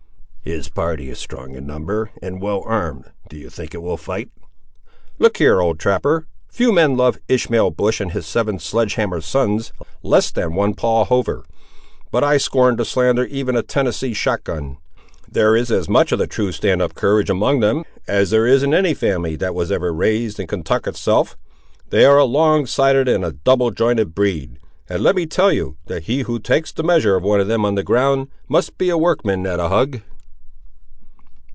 "His 0.43 0.69
party 0.69 1.07
is 1.11 1.19
strong 1.19 1.53
in 1.53 1.67
number, 1.67 2.09
and 2.19 2.41
well 2.41 2.63
armed; 2.65 3.11
do 3.29 3.37
you 3.37 3.47
think 3.47 3.75
it 3.75 3.81
will 3.83 3.95
fight?" 3.95 4.31
"Look 5.19 5.37
here, 5.37 5.61
old 5.61 5.79
trapper: 5.79 6.25
few 6.51 6.71
men 6.73 6.97
love 6.97 7.19
Ishmael 7.27 7.69
Bush 7.69 8.01
and 8.01 8.11
his 8.11 8.25
seven 8.25 8.57
sledge 8.57 8.95
hammer 8.95 9.21
sons 9.21 9.71
less 10.01 10.31
than 10.31 10.55
one 10.55 10.73
Paul 10.73 11.05
Hover; 11.05 11.45
but 12.09 12.23
I 12.23 12.37
scorn 12.37 12.75
to 12.77 12.85
slander 12.85 13.23
even 13.25 13.55
a 13.55 13.61
Tennessee 13.61 14.15
shotgun. 14.15 14.77
There 15.31 15.55
is 15.55 15.71
as 15.71 15.87
much 15.87 16.11
of 16.11 16.17
the 16.17 16.25
true 16.25 16.51
stand 16.51 16.81
up 16.81 16.95
courage 16.95 17.29
among 17.29 17.59
them, 17.59 17.85
as 18.07 18.31
there 18.31 18.47
is 18.47 18.63
in 18.63 18.73
any 18.73 18.95
family 18.95 19.35
that 19.35 19.53
was 19.53 19.71
ever 19.71 19.93
raised 19.93 20.39
in 20.39 20.47
Kentuck, 20.47 20.87
itself. 20.87 21.37
They 21.91 22.03
are 22.03 22.17
a 22.17 22.25
long 22.25 22.65
sided 22.65 23.07
and 23.07 23.23
a 23.23 23.31
double 23.33 23.69
jointed 23.69 24.15
breed; 24.15 24.57
and 24.89 25.03
let 25.03 25.15
me 25.15 25.27
tell 25.27 25.51
you, 25.53 25.77
that 25.85 26.05
he 26.05 26.21
who 26.23 26.39
takes 26.39 26.71
the 26.71 26.81
measure 26.83 27.15
of 27.15 27.21
one 27.21 27.39
of 27.39 27.47
them 27.47 27.63
on 27.63 27.75
the 27.75 27.83
ground, 27.83 28.29
must 28.49 28.79
be 28.79 28.89
a 28.89 28.97
workman 28.97 29.45
at 29.45 29.59
a 29.59 29.67
hug." 29.69 30.01